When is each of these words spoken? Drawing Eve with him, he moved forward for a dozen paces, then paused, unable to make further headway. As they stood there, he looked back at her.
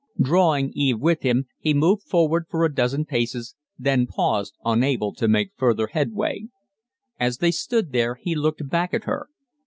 Drawing 0.19 0.71
Eve 0.73 0.99
with 0.99 1.21
him, 1.21 1.45
he 1.59 1.75
moved 1.75 2.01
forward 2.07 2.45
for 2.49 2.65
a 2.65 2.73
dozen 2.73 3.05
paces, 3.05 3.53
then 3.77 4.07
paused, 4.07 4.55
unable 4.65 5.13
to 5.13 5.27
make 5.27 5.51
further 5.55 5.89
headway. 5.93 6.45
As 7.19 7.37
they 7.37 7.51
stood 7.51 7.91
there, 7.91 8.15
he 8.15 8.33
looked 8.33 8.67
back 8.67 8.95
at 8.95 9.03
her. 9.03 9.27